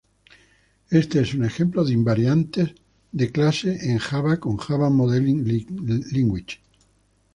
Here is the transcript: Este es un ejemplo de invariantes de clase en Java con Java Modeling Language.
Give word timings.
Este 0.89 1.19
es 1.21 1.35
un 1.35 1.45
ejemplo 1.45 1.83
de 1.85 1.93
invariantes 1.93 2.71
de 3.11 3.31
clase 3.31 3.91
en 3.91 3.99
Java 3.99 4.39
con 4.39 4.57
Java 4.57 4.89
Modeling 4.89 5.45
Language. 6.11 6.59